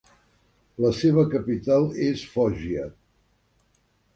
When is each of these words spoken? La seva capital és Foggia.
La 0.85 0.91
seva 0.99 1.25
capital 1.35 1.85
és 2.07 2.25
Foggia. 2.33 2.87